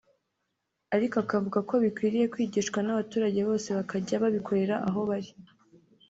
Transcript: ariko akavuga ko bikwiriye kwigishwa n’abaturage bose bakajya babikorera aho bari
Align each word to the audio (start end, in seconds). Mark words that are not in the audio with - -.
ariko 0.95 1.15
akavuga 1.23 1.59
ko 1.69 1.73
bikwiriye 1.83 2.25
kwigishwa 2.33 2.79
n’abaturage 2.83 3.39
bose 3.49 3.67
bakajya 3.77 4.21
babikorera 4.23 4.75
aho 4.87 4.99
bari 5.09 5.31